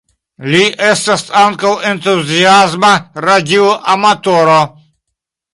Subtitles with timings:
[0.53, 2.91] Li estas ankaŭ entuziasma
[3.27, 4.61] radio amatoro.